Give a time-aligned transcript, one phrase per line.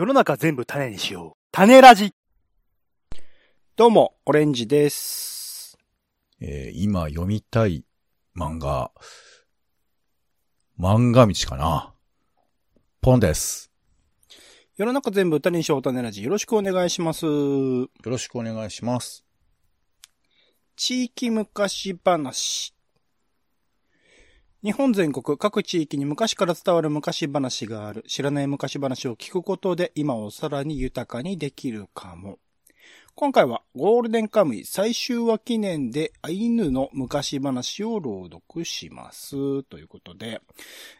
[0.00, 1.38] 世の中全部種にしよう。
[1.52, 2.14] 種ラジ
[3.76, 5.76] どうも、オレンジです。
[6.40, 7.84] えー今読みたい
[8.34, 8.92] 漫画、
[10.78, 11.92] 漫画道かな。
[13.02, 13.70] ポンです。
[14.78, 16.22] 世の中全部種にしよう、種ラジ。
[16.22, 17.26] よろしくお願いします。
[17.26, 19.26] よろしくお願いします。
[20.76, 22.74] 地域昔話。
[24.62, 28.02] 日本全国各地域に昔から伝わる昔話がある。
[28.06, 32.39] 知らない昔話を聞くことで今をさらに豊かにできるかも。
[33.20, 39.62] 今回はゴールデンカムイ最終話記念でアイヌの昔話を朗読します。
[39.64, 40.40] ということで、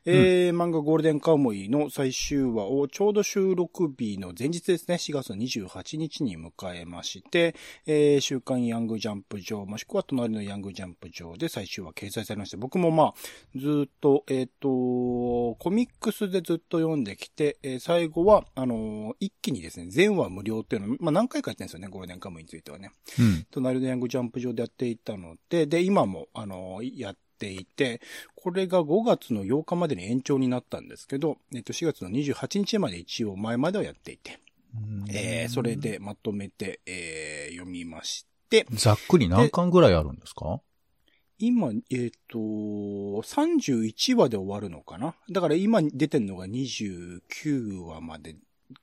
[0.05, 7.55] えー漫画ゴールデンカムイの最終話をちょうど収録日の前日ですね、4月の28日に迎えまして、
[7.87, 13.15] えー週刊ヤングジャンプ上、もしくは隣のヤングジャンプ上で最終話掲載されまして、僕もまあ、
[13.57, 22.91] ずっと、えっ、と、コミックスでずっと読んできて、えー最後は、あのー一気にですね、全話無料っていうのを、まあ何回かやってるんですよね、ゴールデンカムイについてはね。
[23.19, 23.47] うん。
[23.51, 28.01] 隣のヤングジャンプ上でやっていたので、で、今も、あのーやっていて、
[28.35, 34.41] これが5月の8日までに延長になったんですけど、えっ、と、4月の28日まで一応前まではやっていて、
[35.13, 40.61] えーそれでまとめて、えー読みまして、ざっくり何巻ぐらいあるんですか？
[41.39, 45.15] 今、えっ、と、31話で終わるのかな？
[45.31, 48.37] だから今出てんのが29話まで、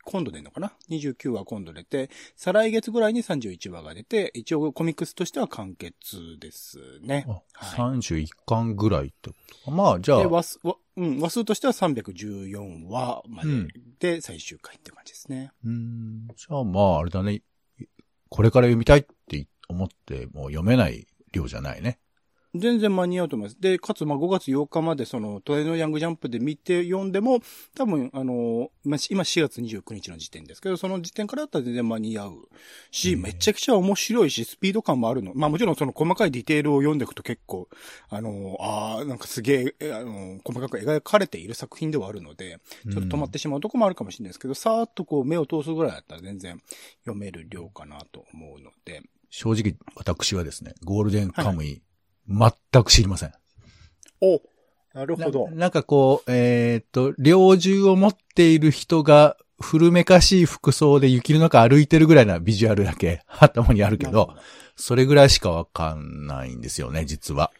[0.04, 7.26] 今度出んのかな ?29 話今度出て、再来月ぐらいに31話が出て、一応コミックスとしては完結ですね。
[7.28, 9.36] あ、はい31巻ぐらいってこ
[9.66, 9.72] とか。
[9.72, 15.52] まあ、じゃで、あ、話数、わうん、話数としては314話までで最終回って感じですね。
[15.64, 17.42] うん、じゃあまあ、あれだね。
[18.30, 22.00] これから読みたいって思っても読めない量じゃないね。
[22.60, 23.60] 全然間に合うと思います。
[23.60, 27.40] で、かつ、まあ、5月8日まで、その、トレのヤングジャンプで見て読んでも、
[27.76, 32.50] 多分、あの、まあ、今4月29日の時点ですけど、その時点からだったら全然間に合う
[32.92, 35.34] し、うんめちゃくちゃ面白いし、スピード感もあるの。
[35.36, 37.68] まあ、もちろんその細かいディテールを読んでいくと結構、
[38.10, 42.60] あの、ああ、なんかすげええ、あの、細かく描かれている作品ではあるので、
[42.92, 46.62] ちょっと止まってしまうとこもあるかもしれないですけど、さーっとこう目を通すぐらいだったら全然
[47.02, 51.82] 読める量かなと思うので、正直、私はですね、ゴールデンカムイ、
[52.28, 53.34] 全く知りません。
[54.22, 54.42] お
[54.94, 55.56] なるほどな。
[55.56, 64.36] なんかこう、えーっと、猟銃を持っている人が古めかしい服装で雪の中歩いてるぐらいなビジュアルだけ頭にあるけど、
[64.76, 67.52] それぐらいしかわかんないんですよね、実は。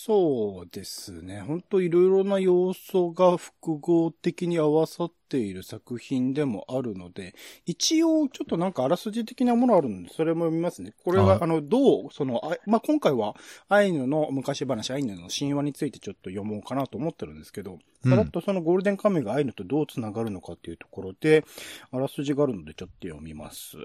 [0.00, 1.40] そうですね。
[1.40, 7.34] 本当いろいろな要素が複合的に合わさっている作品でもあるので、
[7.66, 10.94] 一応ちょっとなんかあらすじ的なものあるので、それも読みますね。
[11.04, 13.34] これはあの、どう、その、あまあ、今回は
[13.68, 21.44] アイヌの昔話、アイヌの神話についてちょっと読もうかなと思ってるんですけど、うんさらっとそのゴールデンカムイがアイヌとどうつながるのかっていうところで、
[21.90, 23.76] あらすじがあるのでちょっと読みます。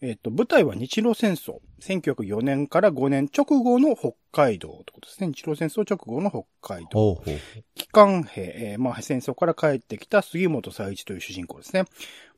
[0.00, 1.60] えっ、と、舞台は日露戦争。
[1.80, 5.28] 1904年から5年直後の北海道ってことですね。
[5.28, 7.22] 日露戦争直後の北海道。
[7.74, 11.84] 機関兵、えーまあ、戦争から帰ってきた杉本佐一という主人公ですね。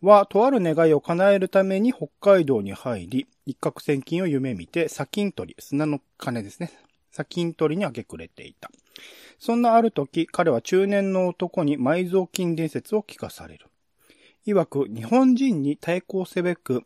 [0.03, 6.71] は、とある願いを叶えるために北海道に入り、一攫千金を夢見て、砂金取り、砂の金ですね。
[7.11, 8.71] 砂金取りに明け暮れていた。
[9.39, 13.67] そんなある時、彼は中年の男に埋蔵金伝説を聞かされる。
[14.47, 16.83] 曰く、日本人に対抗すべく、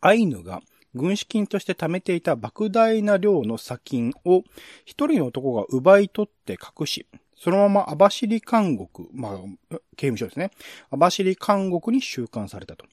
[0.00, 0.62] アイヌが
[0.94, 4.42] 軍資金として貯めていた莫大な量の砂金を
[4.84, 7.06] 一人の男が奪い取って隠し、
[7.36, 9.40] そのまま網走監獄、ま
[9.72, 10.50] あ、刑務所ですね。
[10.90, 12.86] 網走監獄に収監されたと。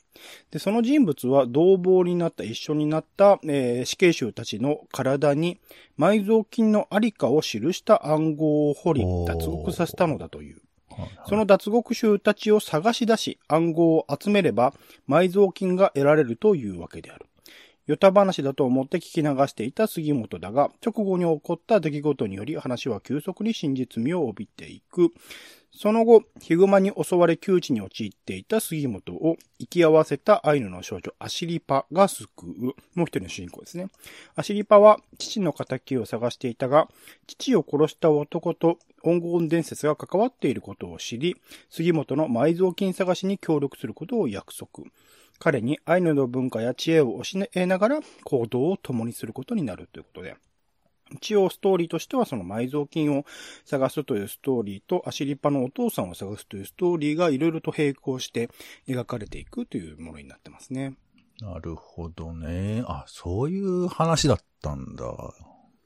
[0.51, 5.59] で、その人物は同房になった、一緒になった、えー死刑囚たちの体に
[5.97, 10.61] 埋蔵金のありかを記した暗号を掘り、脱獄させたのだという。
[11.27, 14.73] その脱獄囚たちを探し出し、暗号を集めれば、
[15.07, 17.25] 埋蔵金が得られるというわけである。
[17.87, 25.11] ヨタ話だと思って聞き流していた杉本だが、直後に起こった出来事により話は急速に真実味を帯びていく。
[25.73, 32.63] その後、ヒグマに襲われ窮地に陥っていた杉本を生き合わせたアイヌの少女アシリパが救う。
[32.65, 33.87] もう一人の主人公ですね。
[34.35, 36.89] アシリパは父の仇を探していたが、
[37.25, 41.37] 父を殺した男と黄金伝説が関わっていることを知り、
[41.69, 44.83] 杉本の埋蔵金探しに協力することを約束。
[45.41, 50.35] 彼にアイヌの文化や知恵を教えながら行動を共にすることになるということで。
[51.13, 53.25] 一応ストーリーとしてはその埋蔵金を
[53.65, 58.49] 探すというストーリーとアシリパのお父さんを探すというストーリーがいろいろと並行して
[58.87, 60.93] 描かれていくというものになってますね。
[61.41, 62.83] なるほどね。
[62.85, 65.33] あ、そういう話だったんだ。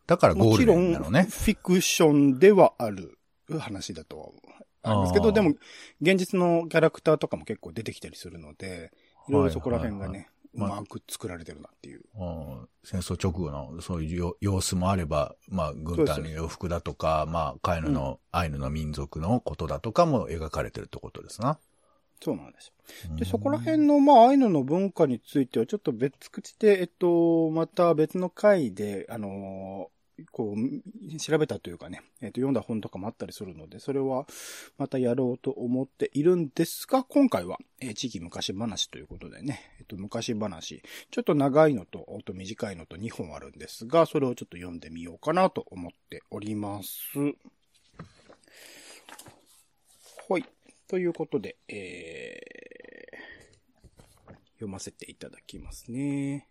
[0.06, 1.28] だからゴールデもちろん、フンなのね。
[1.30, 3.18] ィクションではある
[3.58, 4.36] 話だと
[4.84, 5.56] あるんですけど、でも、
[6.02, 8.92] 現実のキャラクターとかも結構出てきたりするので、
[9.28, 12.02] いろいろそこら辺がね、うはいまく作られてるなっていう。
[12.18, 21.58] うん戦争直後のそういうよ様子もあれば、まあ、軍隊の洋服だとか、まあ、カイヌの、アイヌの民族のことだとかも描かれてるってことですな。
[22.24, 23.16] そうなんですよ。
[23.18, 29.95] で、そこら辺の、まあ、アイヌの文化については、ちょっと別口で、えっと、また別の回で、あのー
[30.32, 34.26] こう、調べたというかね、えっと、読んだ本とかもあったりするので、それは
[34.78, 46.94] またやろうと思っているんですが、今回は、えー地域昔話ということでね、えっと、昔話、ちょっと長いのと、あと短いのと2本あるんですが、それをちょっと読んでみようかなと思っております。
[50.28, 50.46] はい。
[50.88, 56.48] ということで、えー、読ませていただきますね。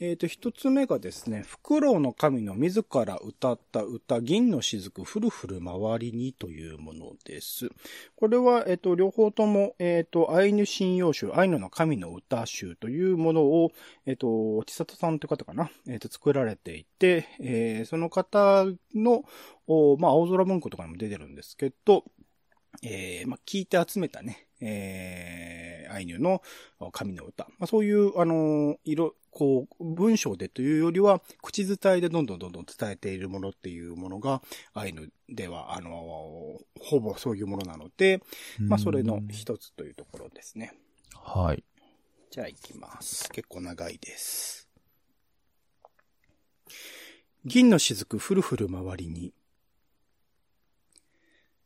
[0.00, 7.68] えっ、と、一つ目がですね、フクロウの神の自ら歌った歌、銀の雫ふるふる周りにというものです。
[8.14, 13.72] これは、えっ、と、両方とも、えっ、と、アイヌ神謡集、アイヌの神の歌集というものを、
[14.06, 19.24] えっ、と、千里さんという方かな、えっ、と、作られていて、えーその方の、
[19.98, 22.04] まあ、青空文庫とかにも出てるんですけど、
[22.82, 26.42] えーまあ、聞いて集めたね、えー、アイヌの
[26.92, 27.44] 神の歌。
[27.58, 34.42] まあ、そういう、あのー色、こう、文章でというよりは、口伝えでどんどんどんどん伝えているものっていうものが、
[34.74, 38.22] アイヌでは、あのーほぼそういうものなので、
[38.60, 40.72] まあ、それの一つというところですね。
[41.14, 41.64] はい。
[42.30, 43.28] じゃあ行きます。
[43.30, 44.68] 結構長いです。
[47.44, 49.32] 銀の雫ふるふる周りに。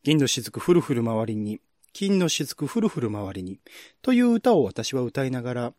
[0.05, 1.61] 銀の雫ふるふる周りに。
[1.93, 3.61] 金の雫ふるふる周りに。
[4.01, 5.75] という歌を私は歌いながら、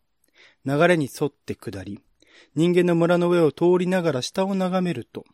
[0.66, 2.00] 流れに沿って下り、
[2.56, 5.26] 人間の村の上を通りながら下を眺めると、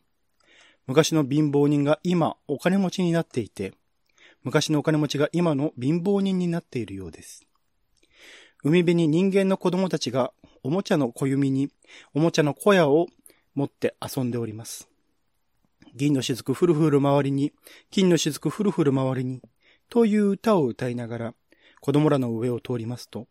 [0.88, 3.74] 昔の貧乏人が今お金持ちになっていて、
[4.42, 7.46] 昔のお金持ちが今の貧乏人になっているようです。
[8.64, 10.32] 海辺に人間の子供たちが
[10.64, 11.70] おもちゃの小弓に
[12.12, 13.06] おもちゃの小屋を
[13.54, 14.89] 持って遊んでおります。
[15.94, 17.52] 銀の雫ふるふる周りに、
[17.90, 19.42] 金の雫ふるふる周りに、
[19.88, 21.34] という歌を歌いながら
[21.80, 23.26] 子供らの上を通りますと、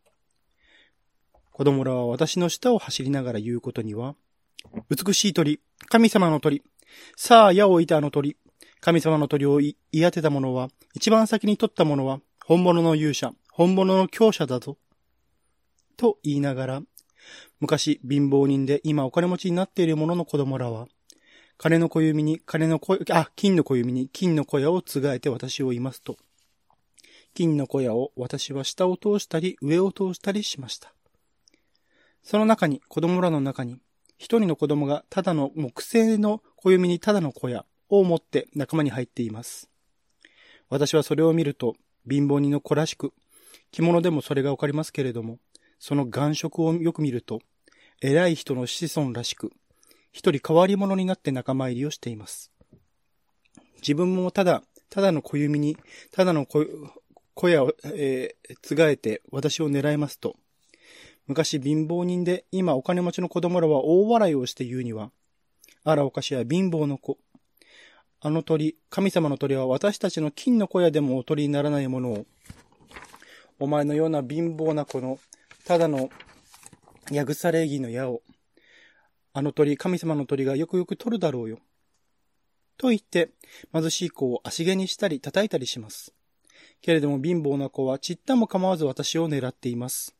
[1.51, 4.15] 子供らは私の下を走りながら言うことには、
[4.89, 6.63] 美しい鳥、神様の鳥、
[7.15, 8.38] さあ矢を射たあの鳥、
[8.81, 14.77] 神様の鳥を言い当てた者は、一番先に取った者は、本物の勇者、本物の強者だぞ。
[15.95, 16.81] と言いながら、
[17.59, 20.88] 昔貧乏人で今お金持ちになっている者の子供らは、
[21.61, 26.15] 金の小弓に金の小、あ、金の小弓に金の小屋をつがえて私を言いますと、
[27.33, 30.94] 金の小屋を私は下を通したり上を通したりしました。
[32.23, 33.81] その中に、子供らの中に、
[34.17, 39.69] 一人の子供がただの木製の小弓にただの小屋を持って仲間に入っています。
[40.69, 41.75] 私はそれを見ると、
[42.09, 43.11] 貧乏人の子らしく、
[43.71, 45.39] 着物でもそれがわかりますけれども、
[45.77, 47.41] その眼色をよく見ると、
[48.00, 49.51] 偉い人の子孫らしく、
[50.11, 52.51] 一人変わり者になって仲間入りをしています。
[53.81, 55.77] 自分もただ、ただの小弓に、
[56.11, 56.65] ただの小
[57.39, 60.35] 小屋を、えー、つがえて私を狙いますと、
[61.25, 65.11] 昔貧乏人で今お金持ちの子供らは大笑いをして言うには、
[65.85, 67.17] あらおかしや貧乏の子。
[68.19, 72.25] あの鳥、神様の鳥は私たちの金の小屋でもお鳥にならないものを、
[73.57, 75.18] お前のような貧乏な子の、
[75.63, 76.09] ただの、
[77.09, 78.21] やぐさ礼儀の矢を、
[79.33, 81.59] あの鳥、神様の鳥がよくよく取るだろうよ。
[82.78, 83.31] と言って、
[83.74, 86.14] 貧しい子を足毛にしたり叩いたりします。
[86.81, 90.16] けれども貧乏な子はちったも構わず私を狙っています。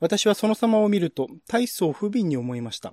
[0.00, 2.92] 私はその様を見ると大層不憫に思いました。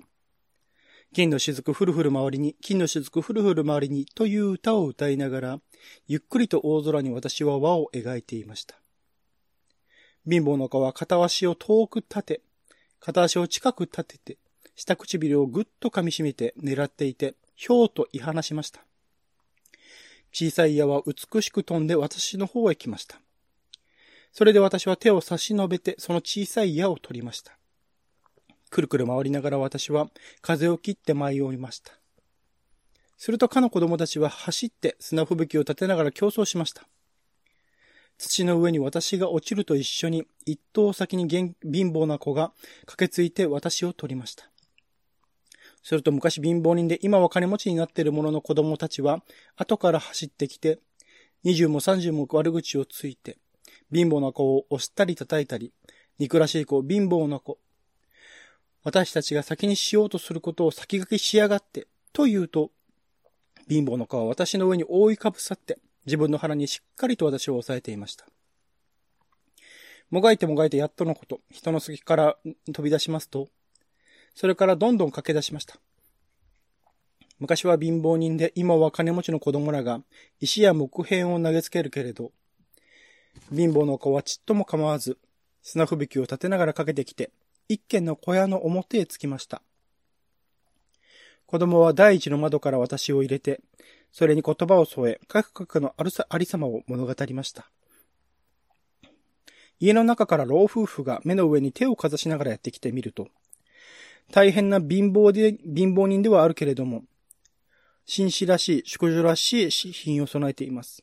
[1.14, 5.60] 金の雫ふるふる周りに、金の雫ふるふる周りにという歌を歌いながら、
[6.08, 8.80] ゆっくりと大空に私は輪を描いていました。
[10.28, 12.40] 貧乏の子は片足を遠く立て、
[13.04, 14.38] 片足を近く立てて、
[14.74, 18.80] 下唇をぐっと噛み締めて狙っていて、ひょうと言い放しました。
[20.32, 23.20] 小さい矢は美しく飛んで私の方へ来ました。
[24.32, 27.58] それで私は手を差し伸べてその小さい矢を取りました。
[28.70, 30.08] くるくる回りながら私は
[30.40, 31.92] 風を切って舞い降りました。
[33.18, 36.88] するとかの子供たちは走って砂吹雪を立てながら競争しました。
[38.24, 42.52] 土の上に私が落ちると一緒に一頭先に貧乏な子が
[42.86, 44.48] 駆けついて私を取りました。
[45.82, 49.22] すると昔貧乏人で今は金持ちになっている者の子供たちは
[49.56, 50.78] 後から走ってきて
[51.42, 53.36] 二十も三十も悪口をついて
[53.92, 55.72] 貧乏な子を押したり叩いたり
[56.18, 57.58] 憎らしい子、貧乏な子。
[58.84, 62.70] 私たちが先にしようとすることを先駆けしやがってと言うと
[63.68, 68.26] 貧乏な子は私の上に覆いかぶさって自分の腹にしっかりと私を押さえていました。
[70.10, 73.48] もがいてもがいてやっとのこと、人の隙から飛び出しますと、
[74.34, 75.76] それからどんどん駆け出しました。
[77.40, 80.02] 昔は貧乏人で今は金持ちの子供らが
[80.40, 82.32] 石や木片を投げつけるけれど、
[83.50, 85.18] 貧乏の子はちっとも構わず、
[85.62, 87.30] 砂吹雪を立てながらかけてきて、
[87.68, 89.62] 一軒の小屋の表へ着きました。
[91.46, 93.60] 子供は第一の窓から私を入れて、
[94.14, 97.68] それに言葉を添え、かくかくのあるさありさまを物語りました。
[99.80, 103.26] 家の中から老夫婦が目の上に手をかざしながらやってきてみると、
[104.30, 107.02] 大変な貧乏で、貧乏人ではあるけれども、
[108.06, 111.02] 紳士らしい、淑女らしい品を備えています。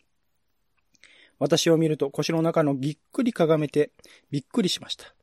[1.37, 3.91] 私を見ると腰の中のぎっくりかがめて
[4.31, 5.13] びっくりしました。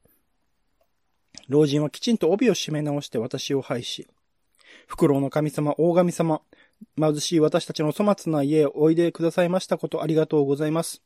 [1.48, 4.06] 老人はきちんと帯を締め直して私を拝し、
[4.86, 6.42] フクロウの神様、大神様、
[6.98, 11.02] 貧しい私たちの粗末な家へおいでくださいましたことありがとうございます。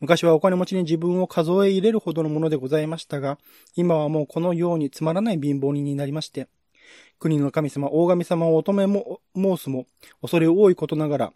[0.00, 3.38] 昔はお金持ちに自分を数え入れるほどのものでございましたが、
[3.76, 6.48] 今はもうこのようにつまらない貧乏人になりまして、
[7.18, 9.86] 国の神様、大神様を乙女も申すも、
[10.20, 11.32] 恐れ多いことながら、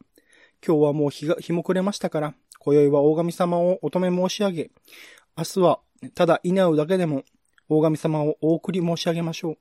[0.66, 4.70] 今日はもう日が、日も暮れましたから、今宵は大神様を乙女申し上げ、
[5.36, 5.80] 明日は
[6.14, 7.22] ただ稲うだけでも
[7.68, 9.58] 大神様をお送り申し上げましょう。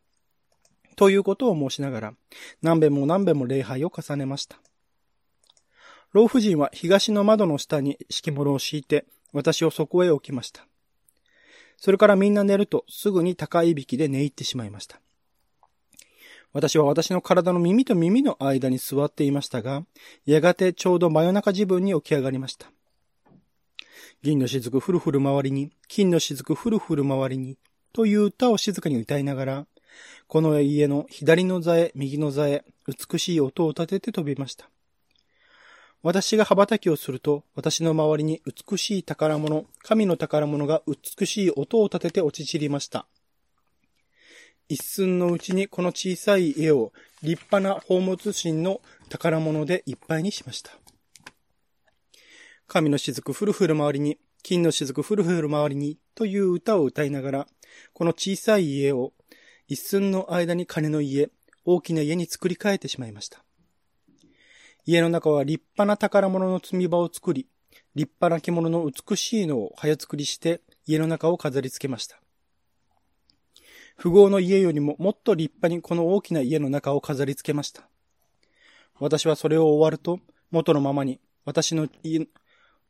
[0.96, 2.14] ということを申しながら、
[2.62, 4.58] 何遍も何遍も礼拝を重ねました。
[6.14, 10.66] 老婦人は東の窓の下に敷物を敷いて、私をそこへ置きました。
[11.78, 15.02] それからみんな寝るとすぐに高いびきで寝入ってしまいました。
[16.54, 19.86] 私は私の体の耳と耳の間に座っていましたが、
[20.26, 22.72] やがてちょうど真夜中自分に起き上がりました。
[24.22, 27.58] 銀の雫ふるふる周りに、金の雫ふるふる周りに、
[27.92, 29.68] という歌を静かに歌いながら、
[30.28, 34.70] この家の左の座へ、右の座へ、美しい音を立てて飛びました。
[36.04, 43.08] 私が羽ばたきをすると、私の周りに美しい宝物、神の宝物が美しい音を立てて落ち散りました。
[44.68, 50.72] 一寸のうちにこの小さい家を立派な宝物神の宝物でいっぱいにしました。
[52.68, 57.48] 神の雫ふるふる周りに、金の雫ふるふる周りにという歌を歌いながら、
[57.94, 59.14] この小さい家を
[59.68, 61.30] 一寸の間に金の家、
[61.64, 63.44] 大きな家に作り変えてしまいました。
[64.86, 67.48] 家の中は立派な宝物の積み場を作り、
[67.96, 72.22] 立派な着物の美しいのを早作りして家の中を飾り付けました。
[73.98, 77.90] 富豪の家よりももっと立派にこの大きな家の中を飾り付けました。
[79.00, 80.20] 私はそれを終わると
[80.52, 81.88] 元のままに私の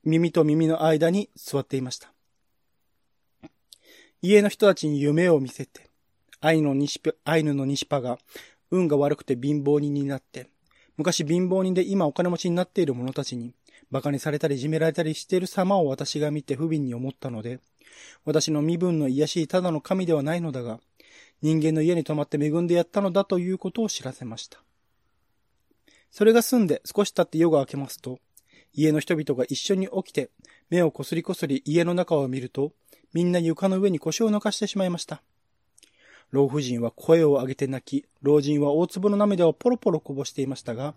[0.04, 2.12] 耳と耳の間に座っていました。
[4.22, 5.90] 家の人たちに夢を見せて、
[6.46, 8.20] アイヌの西パアイヌの西パが
[8.70, 10.48] 運が悪くて貧乏人になって、
[10.96, 13.56] 昔貧乏人で今お金持ちになっている者たちに、
[13.90, 17.62] 馬鹿にされたりいじめられたりしている様を私が見て不憫に思ったので、
[18.26, 20.80] 私の身分の癒しいただの神ではないのだが、
[21.42, 24.60] 人間の家に泊まって恵んでやったのだということを知らせました。
[26.12, 28.20] それが済んで少し経って夜が明けますと、
[28.72, 30.30] 家の人々が一緒に起きて、
[30.70, 32.72] 目をこすりこすり家の中を見ると、
[33.14, 35.24] みんな床の上に腰を抜かしてしまいました。
[36.32, 40.96] 老婦人は声を上げて泣き、老人は大粒の涙をポロポロこぼしていましたが、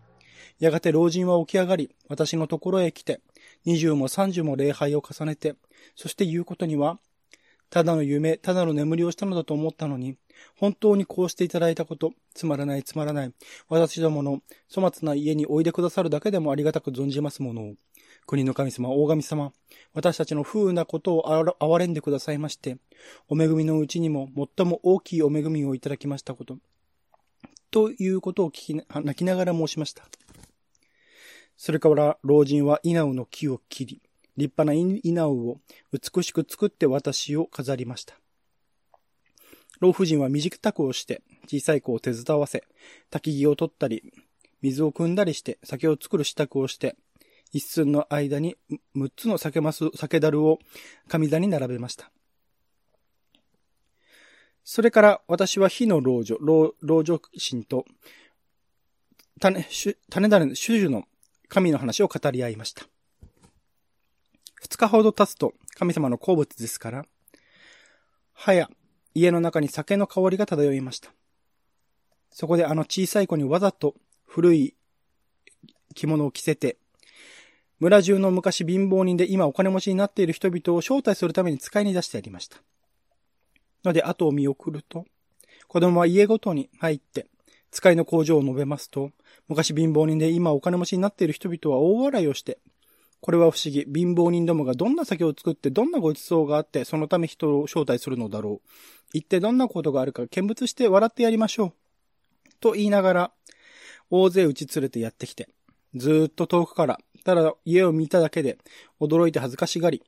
[0.59, 3.21] やがて老人は起き上がり、私のところへ来て、
[3.65, 5.55] 二十も三十も礼拝を重ねて、
[5.95, 6.99] そして言うことには、
[7.71, 10.17] ただの夢、ただの眠りをしたのだと思ったのに、
[10.57, 13.33] 本当にこうしていただいたこと、つまらないつまらない、
[13.69, 14.41] 私どもの
[14.73, 17.75] 粗末な家においでくださるだけでもありがたく存じますものを、
[18.29, 19.55] 国の神様、大神様、
[19.95, 22.77] 私たちの不運なことを憐れんでくださいまして、
[23.27, 26.59] お恵みのうちにも最も大きいお恵みをいただきましたこと、
[27.71, 30.05] ということを聞き、泣きながら申しました。
[31.57, 34.03] それから老人は稲尾の木を切り、
[34.37, 38.15] 立派な稲尾を美しく作って私を飾りました。
[39.81, 42.65] 老婦人は短くをして、小さい子を手伝わせ、
[43.11, 44.13] 焚き木を取ったり、
[44.61, 46.95] 水を汲んだりして、酒を作る支度をして、
[47.53, 48.57] 一寸の間に
[48.97, 50.59] 6つの酒ます、酒樽を
[51.09, 52.11] 神座に並べました。
[54.65, 57.87] それから私は火の老女、老老女神と
[59.41, 61.05] 種、種種の種の
[61.49, 62.87] 神の話を語り合いました。
[64.57, 67.07] 二日ほど経つと神様の好物ですから、
[68.35, 68.69] はや
[69.15, 71.13] 家の中に酒の香りが漂いました。
[72.31, 73.95] そこであの小さい子にわざと
[74.27, 74.75] 古い
[75.95, 76.77] 着物を着せて、
[77.81, 82.59] 村中の昔貧乏人で今お金持ちになっている人々を招待するために使いに出してやりました。
[83.85, 85.05] ので、後を見送ると、
[85.69, 87.27] 子供は家ごとに入って、
[87.71, 89.13] 使いの工場を述べますと、
[89.47, 92.59] 昔貧乏人で今お金持ちになっている人々は大笑いをして、
[93.21, 93.85] これは不思議。
[93.93, 98.69] 貧乏人どもがどんな酒を作ってどんなご馳走があって、そのため人を招待するのだろう。
[99.13, 101.73] 一体どんなことがあるか見物して笑ってやりましょう。
[102.61, 103.33] と言いながら、
[104.11, 105.49] 大勢打ち連れてやってきて、
[105.95, 108.59] ずーっと遠くから、ただ家を見ただけで、
[109.01, 110.03] 驚いて恥ずかしがり、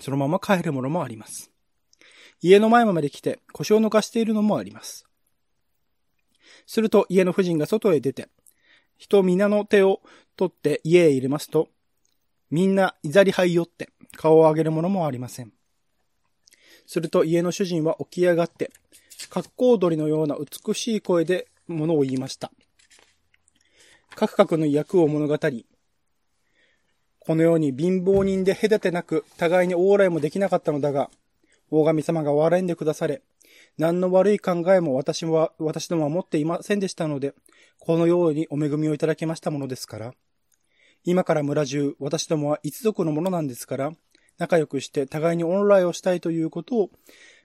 [0.00, 1.50] そのまま帰るものもあります。
[2.40, 5.04] 家の前まで来て腰を抜かしているのもあります。
[6.66, 8.28] すると家の婦人が外へ出て、
[8.96, 10.00] 人皆の手を
[10.36, 11.68] 取って家へ入れますと、
[12.50, 15.52] みんないざり這い寄って顔を上げるものもありません。
[16.86, 18.70] すると家の主人は起き上がって、
[19.30, 22.50] 格好鳥のような美しい声で物を言いました。
[24.14, 25.66] カクカクの役を物語り、
[27.28, 31.10] このように貧乏人で隔てなく互いに往来もできなかったのだが、
[31.70, 33.20] 大神様が笑んでくだされ、
[33.76, 37.34] 何の悪い考えも私は、私どもは持っていませんでしたので、
[37.80, 40.14] このようにお恵みをいただきましたものですから、
[41.04, 43.92] 今から村中、私どもは一族のものなんですから、
[44.38, 46.90] 仲良くして互いに恩来をしたいということを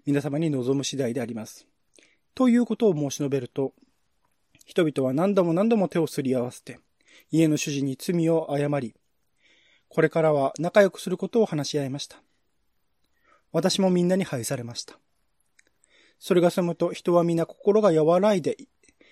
[0.05, 1.67] 皆様に望む次第であります。
[2.35, 3.73] ということを申し述べると、
[4.63, 6.79] 人々は何度も何度も手をすり合わせて、
[7.31, 8.95] 家の主人に罪を謝り、
[9.93, 12.17] これからは仲良くすることを話し合いました。
[13.51, 14.97] 私もみんなに配されました。
[16.17, 18.57] それが済むと人は皆心が和らいで、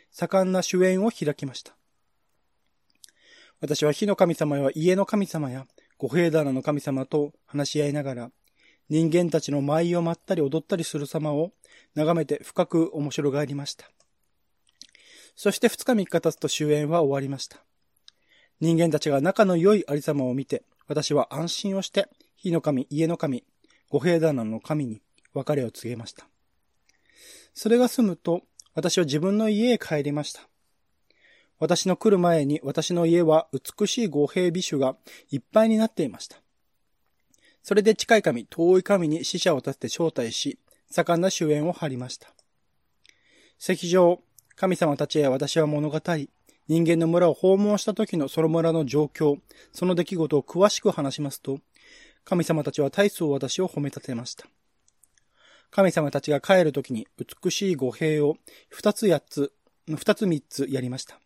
[0.09, 1.75] 盛んな主演を開きました。
[3.59, 5.67] 私は火の神様や家の神様や
[5.99, 8.31] 五平棚の神様と話し合いながら、
[8.89, 11.51] 人間たちの舞を舞ったり踊ったりする様を
[11.93, 13.85] 眺めて深く面白がりました。
[15.35, 17.63] そして二日三日経つと終演は終わりました。
[18.61, 23.43] 人間たちが仲の良いありさまを見て、私は安心をして、火の神、家の神、
[23.89, 25.01] 五平棚の神に
[25.33, 26.27] 別れを告げました。
[27.55, 28.43] それが済むと、
[28.75, 30.47] 私は自分の家へ帰りました。
[31.59, 34.95] 私の来る前に私の家は美しい五平美酒が
[35.29, 36.37] いっぱいになっていました。
[37.63, 40.59] それで近い神、遠い神に死者を立てて招待し、
[40.89, 42.27] 盛んな終焉を張りました。
[43.59, 44.21] 石上、
[44.55, 46.29] 神様たちへ私は物語り、
[46.67, 49.39] 人間の村を訪問した時のその村の状況、
[49.73, 51.59] その出来事を詳しく話しますと、
[52.23, 54.45] 神様たちは大層私を褒め立てました。
[55.71, 58.37] 神様たちが帰る時に美しい五平を
[58.69, 59.53] 二つ八つ、
[59.87, 61.19] 二つ三つやりました。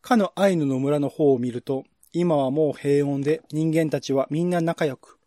[0.00, 5.18] かのアイヌの村の方を見ると、今はもう平穏で人間たちはみんな仲良く、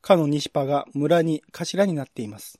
[0.00, 2.59] かのニシパが村に頭になっています。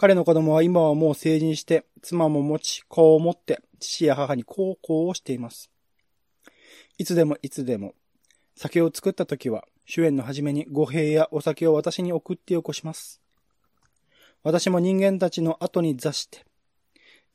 [0.00, 5.72] 彼の子供は今はもう成人して、妻も持ち、子を持って、父や母に孝行をしています。
[6.98, 7.94] いつでもいつでも、
[8.54, 13.20] 酒を作った時は、主演の初めに五平やお酒を私に送ってよこします。
[14.44, 16.44] 私も人間たちの後に座して、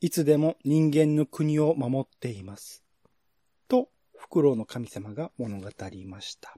[0.00, 2.82] いつでも人間の国を守っています。
[3.68, 6.56] と、フクロウの神様が物語りました。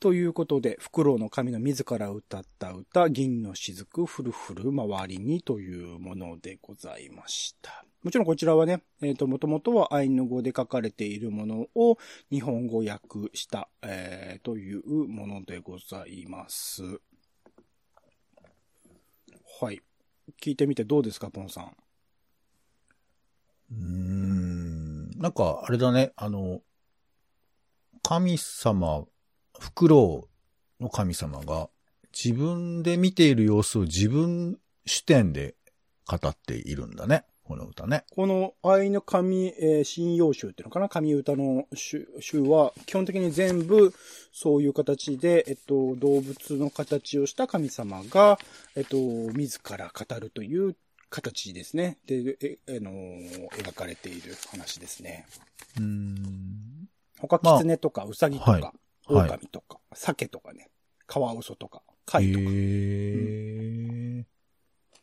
[0.00, 7.84] ということで、フクロウの神の自ら歌った歌、銀の雫、ふるふる周りにというものでございました。
[8.02, 11.98] もちろんこちらはね、えっ、と、もともとはアイヌ語で書かれているものを
[12.30, 16.82] 日本語訳した、えーというものでございます。
[19.60, 19.82] はい。
[20.40, 21.76] 聞いてみてどうですか、ポンさん。
[23.72, 25.10] うーん。
[25.18, 26.62] なんか、あれだね、あの、
[28.02, 29.04] 神様、
[29.58, 30.28] フクロ
[30.80, 31.68] ウの神様が
[32.12, 35.54] 自分で見ている様子を自分主点で
[36.06, 37.24] 語っているんだね。
[37.44, 38.04] この歌ね。
[38.12, 40.88] このアイヌ神、えー、神謡集っていうのかな？
[40.88, 43.92] 神歌の集集は、基本的に全部
[44.32, 48.38] そういう形で、えっと、動物の形をした神様が、
[48.76, 50.76] えっと、自ら語るという
[51.08, 51.98] 形ですね。
[52.06, 55.26] で、え、あのー描かれている話ですね。
[55.76, 56.88] うーん。
[57.18, 58.72] 他、まあ狐とか、ウサギとか、はいはい
[59.10, 60.70] 狼とか、鮭とかね、
[61.06, 62.44] カワウソとか、貝とか。
[62.48, 64.26] へえ、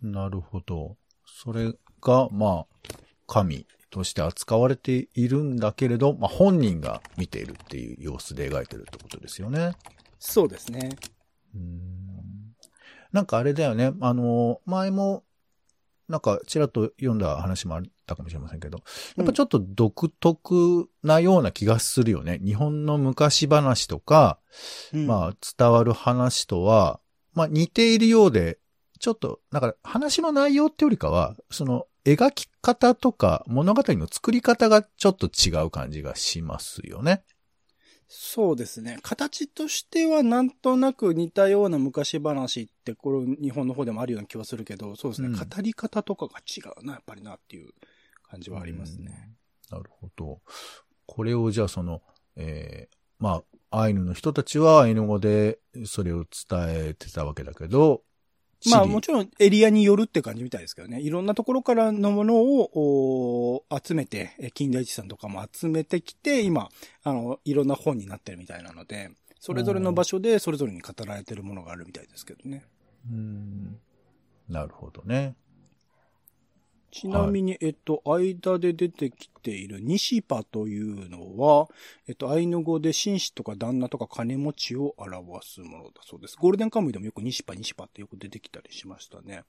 [0.01, 0.97] なるほど。
[1.25, 2.93] それが、まあ、
[3.27, 9.73] 神として扱われているんだけれど、まあ本人が見ているっていう様子で描いてるってことですよね。
[10.19, 10.89] そうですね。
[11.53, 11.97] うーん
[13.11, 13.93] なんかあれだよね。
[14.01, 15.23] あの、前も、
[16.07, 18.79] なんかちらっと読んだ話もあったかもしれませんけど、
[19.17, 22.39] やっぱちょっと独特なような気がするよね。
[22.43, 24.39] 日本の昔話とか、
[24.93, 26.99] うんまあ伝わる話とは、
[27.33, 28.57] まあ似ているようで、
[28.99, 37.23] ちょっと、なんか話の内容ってよりかは、その描き方とか物語の作り方がちょっと違う感じがしますよね。
[38.09, 38.99] そうですね。
[39.01, 45.27] 形としてはなんとなく似たような昔話って、これ日本の方でもあるような気はするけど、そうですね。
[45.27, 47.71] うん語り方とかが違うな、やっぱりなっていう
[48.29, 49.31] 感じはありますね。
[49.69, 50.41] なるほど。
[51.05, 52.01] これをじゃあその、
[52.35, 58.03] えー、まあ、アイヌの人たちはアイヌ語でそれを伝えてたわけだけど、
[58.71, 60.99] まあもちろんエリアによるって感じみたいですけどね。
[60.99, 66.69] いろんなところからのものをお集めて、え近代地産とかも集めてきて、今、
[67.03, 72.63] あの、いろんな本になってるみたいなので、それぞれの場所でそれぞれに語られてるものがあるみたいですけどね。
[73.09, 73.79] うん
[74.49, 75.35] なるほどね。
[76.97, 81.67] ちなみに、えっと、間で出てきているニシパというのは、
[82.07, 86.35] えっと、アイヌ語で紳士とか旦那とか金持ちを表すものだそうです。
[86.37, 89.43] ゴールデンカムイでもよくニシパ、ニシパってよく出てきたりしましたね。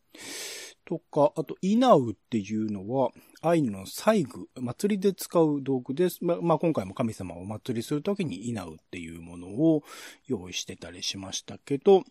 [0.84, 6.22] とか、あと、イナウっていうのは、アイヌの祭具、祭りで使う道具です。
[6.22, 9.82] ま、まあ、今回も神様をお祭りするときにイナウっていうものを
[10.26, 12.04] 用意してたりしましたけど、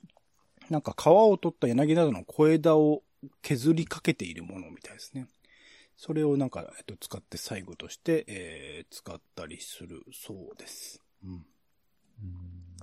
[0.72, 3.04] なんか皮を取った柳などの小枝を
[3.42, 5.28] 削りかけているものみたいですね。
[5.96, 11.02] それをなんか、えっと、使って最後として、えー、使ったりするそうです。
[11.24, 11.46] うん。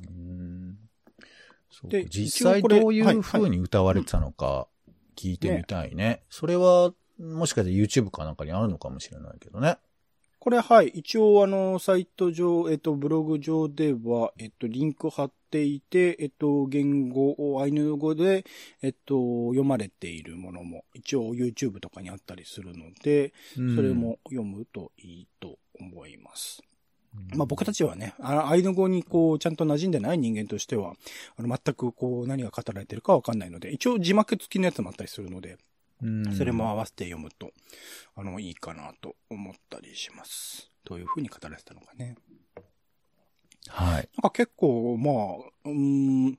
[0.08, 0.78] うん
[1.88, 4.68] で実際どういう風に歌われてたのか
[5.16, 6.22] 聞いてみたいね。
[6.30, 9.78] それは、もしかして YouTube かなんかにあるのかもしれないけどね。
[10.44, 10.88] これはい。
[10.88, 18.44] 一応あの、サイト上、えっと、ブログ上では、えっと、リンク貼っていて、えっと、言語、アイヌ語で、
[18.82, 26.62] えっと、読まれているものも、一応 YouTube とかにあったりするので、うんそれも読むといいと思います。
[27.34, 30.92] まあ僕たちはね、あアイヌ語にこう、ちゃんと馴染んでない人間としては、
[31.38, 35.58] あの、全くこう、何が語られてるかわかんないので、一応字幕付きのやつもあったりするので、うん
[36.36, 37.52] それも合わせて読むと、
[38.14, 40.70] あの、いいかなと思ったりします。
[40.84, 42.16] どういう風に語られてたのかね。
[43.68, 43.94] はい。
[43.94, 46.38] なんか結構、まあ、うーん、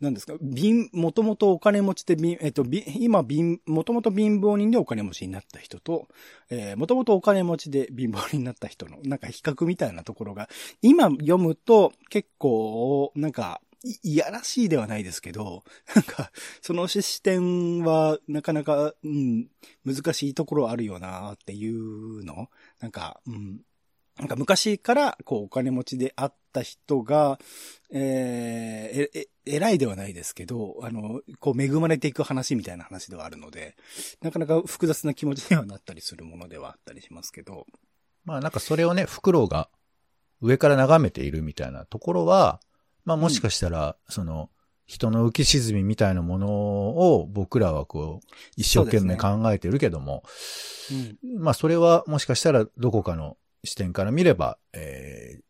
[0.00, 6.08] なんですか、貧、もともとお金持ちで貧、えっと、貧今貧、もともと貧乏人でお金持ちになった人と、
[6.50, 10.48] えー、もともとお金持ちで貧乏人になった人の、なんか比較みたいなところが、
[10.82, 13.60] 今読むと結構、なんか、
[14.02, 15.62] いやらしいではないですけど、
[15.94, 19.48] なんか、その視点は、なかなか、うん、
[19.84, 22.48] 難しいところあるよなっていうの？
[22.80, 23.60] なんか、うん、
[24.16, 27.38] なんか昔から、こう、お金持ちであった人が、
[27.90, 33.76] えーえ、え、偉いではないですけど、あの、こう、恵まれていく話みたいな話ではあるので、
[34.22, 37.66] なかなか複雑な気持ちにはなったりするものではあったりしますけど、
[38.24, 39.68] まあなんかそれをね、フクロウが
[40.40, 42.60] 上から眺めているみたいなところは、
[43.04, 44.50] まあもしかしたら、その、
[44.86, 50.22] 人の浮き沈みみたいなものを僕らはこう、一生懸命考えてるけども、
[51.22, 51.40] うん。
[51.40, 55.42] まあそれはもしかしたらどこかの視点から見れば、えー、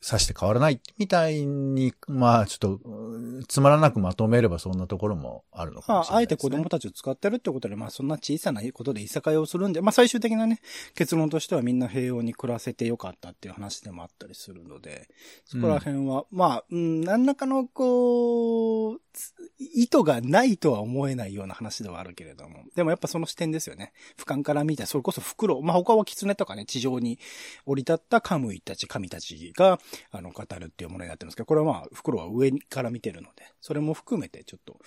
[0.00, 6.36] さして変わらないみたいに、まあちょっと、うんつまらなくまとめればそんなところもあるのかもしれないです、ね。
[6.36, 10.60] て子供たちを使ってるってことで、まあ、そんな小さなことでいさかいをするんで、まあ、最終的なね、
[10.94, 15.08] 結論としてはみんな平穏に暮らせてよかったっていう話でもあったりするので、
[15.44, 23.92] そこら辺は、まあ、うん、何らかの、こう、つ意図がないとは思えないような話ではあるけれども、でもやっぱその視点ですよね。
[24.16, 27.18] 俯瞰から見た、それこそ袋、まあ、他は狐とかね、地上に
[27.66, 29.78] 降り立ったカムイたち、神たちが、
[30.10, 34.78] あの、語るっていうものになってますけど、これはまあ、袋は上から見てるので、それも含めてちょっと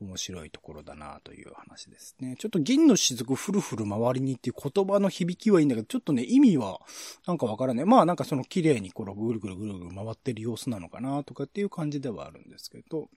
[0.00, 2.36] 面白いところだなという話ですね。
[2.38, 6.80] ちょっと銀の雫ふるふる周りにっていう言葉の響きはいいんだけど、ちょっとね、意味は
[7.26, 7.84] なんかわからない。
[7.84, 13.08] まあなんかその綺麗にこのぐるぐるぐるぐる回ってる様子なのかなとかっていう感じではあるんですけど、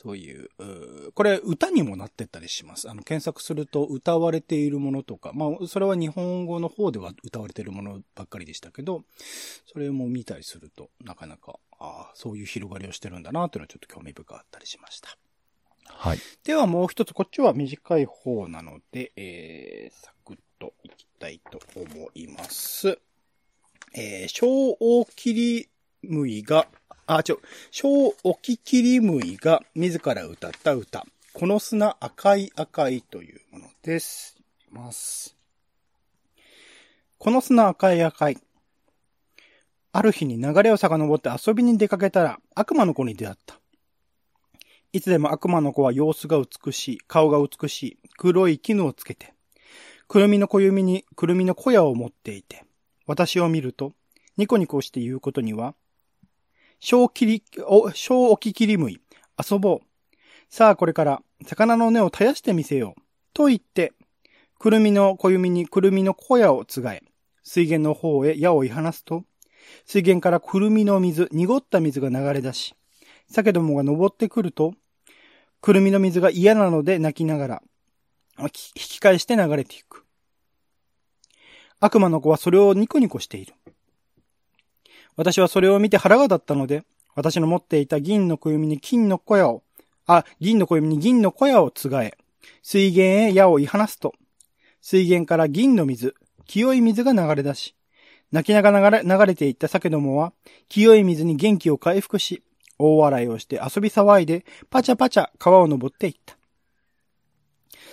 [0.00, 2.88] そういう、うーこれ歌にもなってったりします。
[2.88, 9.02] あの、検索すると歌われているものとか、まあ、それは日本語の方では歌われているものばっかりでしたけど、
[9.66, 15.18] それも見たりすると、なかなか、ああ、そういう広がりをしてるんだなというのはちょっと興味深かったりしました。
[15.86, 16.18] はい。
[16.44, 23.00] ではもう一つ、こっちは短い方なので、えー、サクッといきたいと思います。
[23.94, 25.68] えー、小大切り
[26.02, 26.68] むいが、
[27.10, 27.40] あ、ちょ、
[27.70, 31.06] 小沖切りむいが自ら歌った歌。
[31.32, 34.36] この砂赤い赤いというものです。
[34.70, 35.34] ます。
[37.16, 38.36] この砂赤い赤い。
[39.90, 43.58] ある日に流れを遡って遊びに出かけたら悪魔の子に出会った。
[44.92, 49.32] いつでも悪魔の子は様子が美しい、顔が美しい、黒い絹をつけて、
[50.08, 52.66] くるみの小弓にくるみの小屋を持っていて、
[53.06, 53.94] 私を見ると、
[54.36, 55.74] ニコニコして言うことには、
[56.80, 57.42] 小切り、
[57.94, 59.00] 小置き切りむい、
[59.50, 60.14] 遊ぼう。
[60.48, 63.00] さあこれから、魚の根を絶やしてみせよう。
[63.34, 63.92] と言って、
[64.58, 67.02] くるみの小弓にくるみの小屋をつがえ、
[67.42, 69.24] 水源の方へ矢をい放すと、
[69.84, 72.74] 水源からくるみの水、濁った水が流れ出し、
[73.30, 74.74] 鮭どもが登ってくると、
[75.60, 77.62] くるみの水が嫌なので泣きながら、
[78.40, 80.04] 引き返して流れていく。
[81.80, 83.54] 悪魔の子はそれをニコニコしている。
[85.18, 86.84] 私はそれを見て腹が立ったので、
[87.16, 89.64] 私の持っていた銀の小弓に金の小屋を、
[90.06, 92.16] あ、銀の小弓に銀の小屋をつがえ、
[92.62, 94.14] 水源へ矢を言い放すと、
[94.80, 96.14] 水源から銀の水、
[96.46, 97.74] 清い水が流れ出し、
[98.30, 100.32] 泣きながら流れ流れていった酒どもは、
[100.68, 102.44] 清い水に元気を回復し、
[102.78, 106.36] 大笑いをして遊び騒いで、パチャパチャ川を登っていった。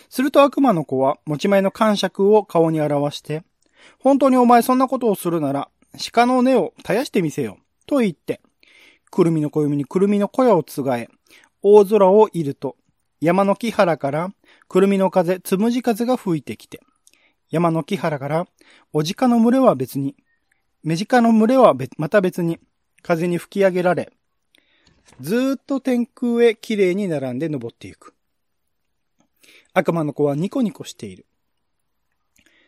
[0.09, 3.41] すると悪魔の子は持ち前の感触を顔に表して、
[3.99, 7.58] 本当にお前そんなことをするなら、鹿の根を絶やしてみせよ。
[7.86, 8.41] と言って、
[9.12, 11.10] くるみの暦にくるみの小屋をつがえ、
[11.62, 12.75] 大空をいると、
[13.21, 14.29] 山の木原から、
[14.67, 16.81] くるみの風、つむじ風が吹いてきて、
[17.49, 18.47] 山の木原から、
[18.93, 20.15] おじかの群れは別に、
[20.84, 22.60] メジカの群れはまた別に、
[23.01, 24.12] 風に吹き上げられ、
[25.19, 28.13] ずっと天空へ綺麗に並んで登っていく。
[29.73, 31.25] 悪魔の子はニコニコしている。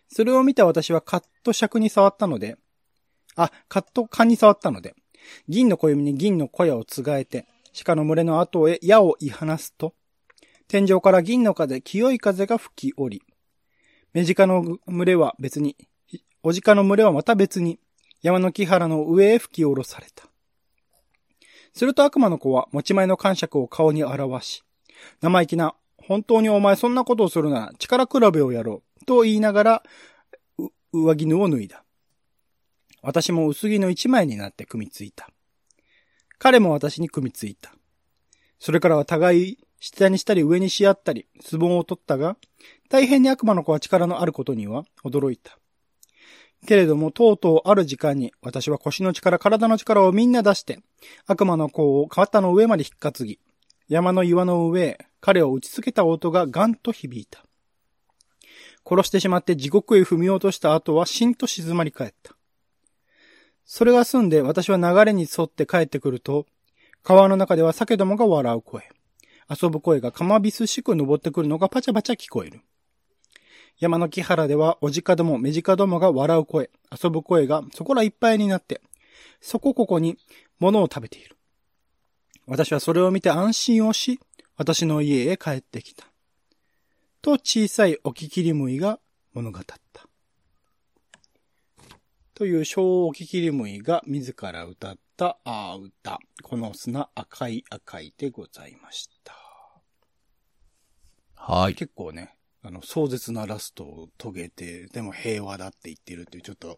[0.09, 2.57] それを見た私はカット尺に触ったので、
[3.37, 4.95] あ、カット勘に触ったので、
[5.47, 7.47] 銀の小弓に銀の小屋をつがえて、
[7.83, 9.93] 鹿の群れの後へ矢を言い放すと、
[10.67, 13.21] 天井から銀の風、清い風が吹き降り、
[14.13, 15.77] メジカの群れは別に、
[16.41, 17.79] おじかの群れはまた別に、
[18.23, 20.27] 山の木原の上へ吹き下ろされた。
[21.73, 24.63] すると悪魔の子は持ち前の感触を顔に表し、
[25.21, 29.83] 生意気な、本当にお前そんなことをするなら力比べをやろう、と言いながら、
[30.91, 31.83] 上着布を脱いだ。
[33.07, 35.29] 私も薄着の一枚になって組みついた。
[36.39, 37.71] 彼も私に組みついた。
[38.59, 42.35] それからは互い下にしたり上にし合ったり、ズボンを取ったが、
[42.89, 45.57] 大変に悪魔の子は力のあることには驚いた。
[46.65, 50.81] けれども、とうとうある時間に、私は腰の力、体の力をみんな出して、
[51.27, 53.39] 悪魔の子を肩の上まで引っ担ぎ、
[53.87, 57.45] 山の岩の上へ、彼を打ちつけた音がガンと響いた。
[58.85, 62.36] 殺してしまって地獄へ踏み落とした後はしんと静まり返った。
[63.67, 66.45] それが済んで私は流れに沿って帰ってくると、
[67.03, 68.89] 川の中では酒どもが笑う声。
[69.49, 72.61] 遊ぶ声がかまびすしく登ってくるのがパチャパチャ聞こえる。
[73.77, 78.81] 山の木原ではおじかども、めじかどもが笑う声、遊ぶ声がそこらいっぱいになって、
[79.41, 80.17] そこここに
[80.59, 81.35] 物を食べている。
[82.45, 84.21] 私はそれを見て安心をし、
[84.55, 86.05] 私の家へ帰ってきた。
[87.21, 88.99] と小さいおききりむいが
[89.33, 90.06] 物語った。
[92.37, 96.19] という小おききりむいが自ら歌ったあ歌。
[96.43, 99.33] この砂赤い赤いでございました。
[101.33, 101.73] はい。
[101.73, 106.77] 結構ね、あの、壮絶なラストを遂げて、でも平和だって言ってるっていう、ちょっと、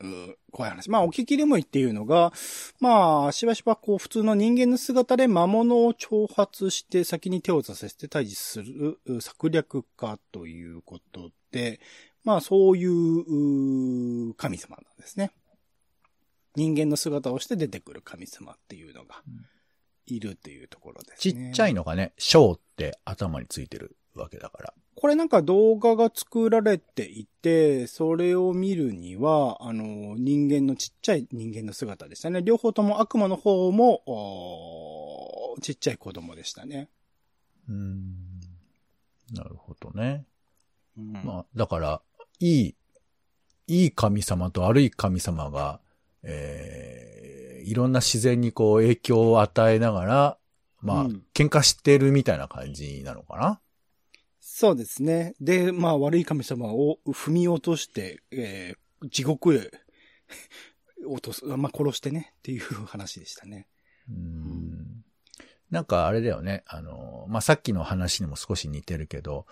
[0.00, 0.90] う怖い話。
[0.90, 2.32] まあ、おききりむいっていうのが、
[2.80, 11.80] まあ、しばしばこう、普通の人間の姿で魔物を挑発して先に手を出させて退治する策略家ということで、
[12.24, 15.32] まあ、そういう神様なんですね。
[16.56, 19.22] 人間の姿をして出てくる神様っていうのが
[20.06, 21.44] いるっていうところですね。
[21.44, 24.74] ちっちゃいのがね、小って頭についてるわけだから。
[24.96, 32.42] これなんか動画が作られていて、それを見るには、あの、人間のちっちゃい人間の姿でしたね。
[32.42, 36.90] 両方とも悪魔の方も、ちっちゃい子供でしたね。
[37.68, 38.14] うーん。
[39.32, 40.26] なるほどね。
[40.98, 42.02] うん、まあ、だから、
[42.40, 42.74] いい、
[43.66, 45.80] いい神様と悪い神様が、
[46.22, 50.38] えー、いろんな自然にこう影響を与えながら、
[50.80, 53.60] まあ、うん喧嘩してるみたいな感じなのかな？
[54.40, 55.34] そうですね。
[55.40, 59.70] で、まあ悪い神様を踏み落として、えー地獄へ
[61.08, 63.66] 落とす、まあ殺してねっていう話でしたね。
[64.10, 65.04] うーん
[65.70, 66.64] なんかあれだよね。
[66.66, 69.46] あの、まあ、さっきの話にも少し似てるけど、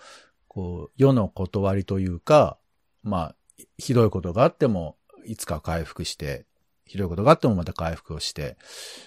[0.47, 2.58] こう、世の断りというか、
[3.03, 3.35] まあ、
[3.77, 6.45] ひどいことがあっても、いつか回復して、
[6.85, 8.57] ひどいことがあってもまた回復をして、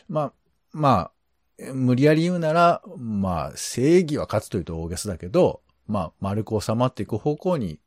[0.08, 0.32] まあ、
[0.72, 1.10] ま
[1.58, 7.80] あ、無理やり言うなら、まあ、正義は勝つというと大げさだけど、まあ、丸く収まっていく方向に、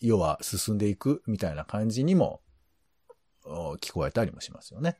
[0.00, 2.40] 世は進んでいくみたいな感じにも、
[3.44, 4.98] 聞こえたりもしますよね。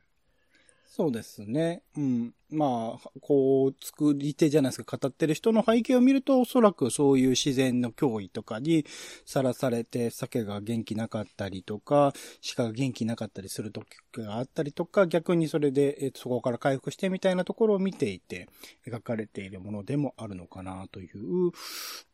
[0.86, 1.82] そうですね。
[1.96, 2.34] うん。
[2.50, 8.84] まあ、こう、作り手じゃないですか、語ってる人の背景を見ると、おそらくそういう自然の脅威とかに
[9.24, 12.12] さらされて、鮭が元気なかったりとか、
[12.56, 13.86] 鹿が元気なかったりする時
[14.16, 18.48] があったりとか、逆にそれで、えそこから回復してみたいなところを見ていて、
[18.86, 21.52] 描かれているものでもあるのかなという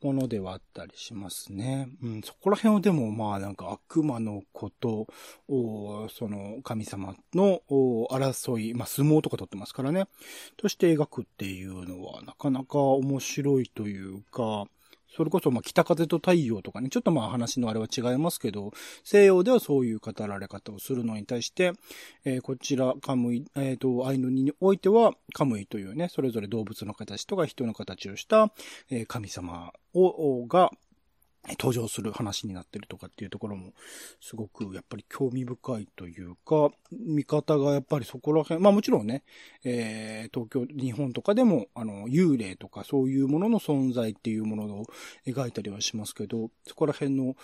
[0.03, 1.89] ものではあったりしますね。
[2.03, 5.07] うん、そこら辺をでも、まあなんか悪魔のこと、
[5.49, 7.63] おその神様の
[8.11, 10.07] 争い、まあ相撲とか取ってますからね。
[10.57, 14.67] として描くっていうのはなかなか面白いというか、
[15.17, 21.73] それこそ、ま、北風と太陽とかね、ちょっとまあ話のあれは違いますけど、西洋ではそういう語られ方をするのに対して、
[22.27, 28.53] えー、こちら、カムイ、えっ、ー、と、アイヌにおいては、カムイというね、それぞれ動物の形とか人の形をした、
[28.91, 30.71] えー、神様を、が、
[31.51, 33.73] 登場する話になってるとかっていうところも、
[34.21, 39.23] すごくやっぱり興味深いというか、見方がやっぱりそこら辺、まあもちろんね、
[39.65, 44.87] えー、東京、日本とかでも、あの、幽霊とかそういうものの存在っていうものを
[45.27, 47.37] 描いたりはしますけど、そこら辺の、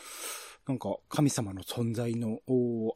[0.66, 2.38] なんか神様の存在の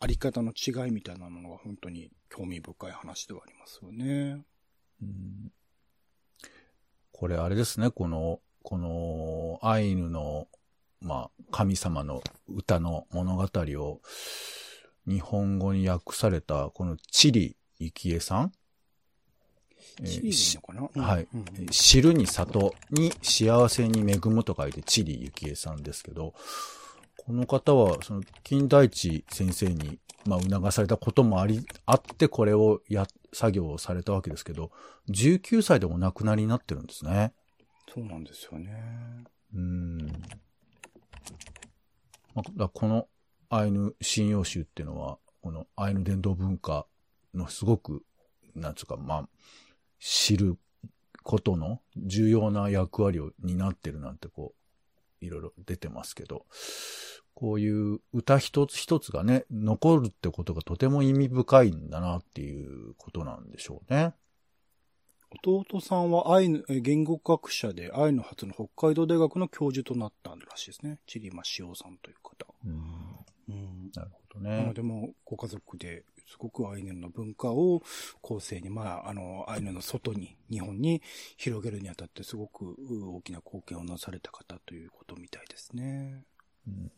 [0.00, 4.44] あり方の違いみたいなものが本当に興味深い話ではありますよね。
[5.02, 5.52] うん、
[7.12, 10.48] これあれですね、この、このアイヌの
[11.06, 14.00] まあ、神様の歌の物語を
[15.06, 18.52] 日本語に訳された、このチリ幸恵さん
[20.94, 26.34] はい、うん、知るに里に幸せに恵むと書いてチリ幸恵さんですけど、
[27.26, 34.70] この方は、その、金大地先生に、まあ、促されたこともあり、あって、これをや、作業をされたわけですけど、
[35.10, 37.32] 19歳でお亡くなりになってるんですね。
[37.92, 39.24] そうなんですよね。
[39.54, 40.06] うん。
[42.34, 43.08] まあ、この
[43.48, 46.86] アイヌ信用集っていうのは、このアイヌ伝統文化
[47.34, 48.02] のすごく、
[48.54, 49.28] なんつうか、まあ、
[49.98, 50.58] 知る
[51.22, 54.54] ことの重要な役割を担ってるなんてこ
[55.20, 56.46] う、いろいろ出てますけど、
[57.34, 64.14] こういう歌一つ一つがね、残るってことがとても意味深いんだなっていうことなんでしょうね。
[65.44, 70.98] 弟さんはアイヌ、言語学者でアイヌ初の北海道大学の教授となったらしいですね。
[71.06, 72.46] チリマシオさんという方。
[72.64, 73.26] うん。
[73.48, 74.72] うん、なるほどね。
[74.74, 77.82] でも、ご家族ですごくアイヌの文化を
[78.20, 81.02] 後世に、まあ、あの、アイヌの外に、日本に
[81.36, 82.76] 広げるにあたってすごく
[83.16, 86.24] 大きな貢献をなされた方ということみたいですね。
[86.66, 86.90] うん、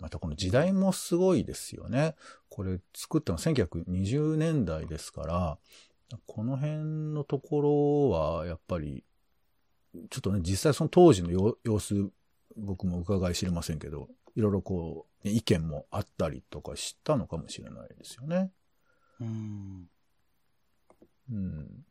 [0.00, 2.16] またこの時代もすごいですよね。
[2.48, 5.58] これ作ったの1920年代ですから、
[6.26, 9.04] この辺のところは、やっぱり、
[10.10, 12.10] ちょっとね、実際その当時の様子、
[12.56, 18.52] 僕も伺い知れませんけど、いろいろこう、意見もあったりとかしたのかもしれないですよね。
[19.20, 19.88] うん。
[21.32, 21.84] うん。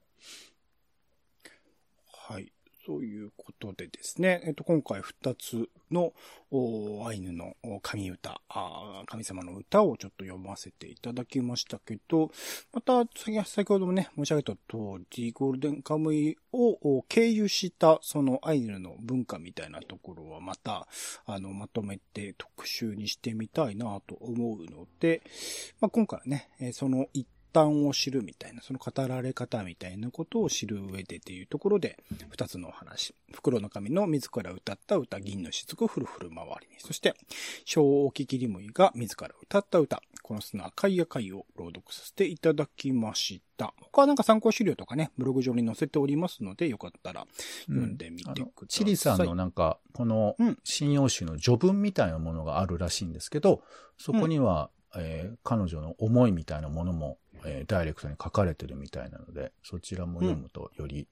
[2.28, 2.51] はい。
[2.86, 6.13] そういうことでですね、えっと、今回二つの
[7.06, 8.39] アイヌの神歌
[9.08, 12.32] 神様の歌をちょっと読ませていただきましたけど、
[12.74, 13.04] また、
[13.45, 14.60] 先ほどもね、申し上げた通
[15.17, 20.88] り、ゴールデンカムイを経由したそのアイヌの文化みたいなところはまた、
[21.26, 25.24] あの、まとめて特集にしてみたいなと思うので、
[25.82, 31.97] まあ、今回はね、その一端を知るみたいな、その語られ方みたいなことを知る上でっていうところで、
[32.29, 33.15] 二つのお話。
[33.33, 36.79] 袋の神の自ら歌った歌、銀の雫ふるふる回りに。
[36.79, 37.15] そして、
[37.63, 43.73] 小沖切りむいが自ら歌った歌、この砂赤い赤いを朗読させていただきました。
[43.79, 47.25] 他はなんか参考資料とかね、ブログ上に載せておりますので、よかったら
[47.67, 48.51] 読んでみてください。
[48.61, 53.63] うん、チリさんのなんか、この、信用集の序文みたいなものがあるらしいんですけど、
[53.97, 61.08] そこには、うん、えー、彼女の思いみたいなものもえー、ダイレクトに書かれてるみたいなので、そちらも読むとより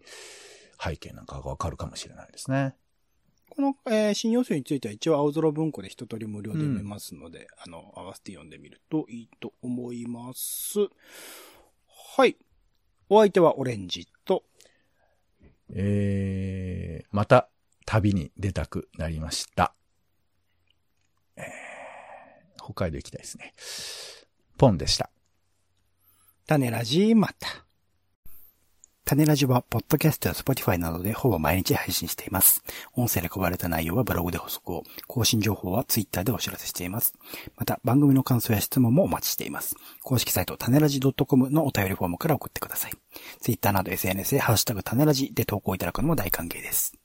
[0.83, 2.75] 背景なんかがわかるかもしれないですね。
[3.49, 10.79] この、えー、新要素については一応青空文庫で一通り無料で読めますので、うん、あの、合わせて読んでみるといいと思います。
[12.15, 12.35] はい。
[13.09, 14.43] お相手はオレンジと、
[15.75, 17.49] えー、また
[17.85, 19.75] 旅に出たくなりました。
[21.35, 23.53] えー、北海道行きたいですね。
[24.57, 25.12] ポンでした。
[26.45, 27.47] 種ラジまた。
[29.05, 32.63] 種ラジは、ポッドキャストやスポティファイなどでほぼ毎日配信しています。
[32.95, 37.13] 音声で配られた内容はブログで補足を、更新情報はツイッターでお知らせしています。
[37.55, 39.77] また、番組の感想や質問もお待ちしています。
[40.03, 42.91] 公式サイト、種ラジ .com のお便りフォームから送ってください。
[43.39, 47.02] ツイッターなど SNS でハッシュタグ種ラジで投稿いただくのも大歓迎です。